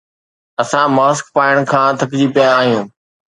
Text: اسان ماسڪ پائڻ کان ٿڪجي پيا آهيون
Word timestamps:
اسان 0.61 0.87
ماسڪ 0.97 1.25
پائڻ 1.35 1.55
کان 1.71 1.89
ٿڪجي 1.99 2.27
پيا 2.35 2.49
آهيون 2.61 2.85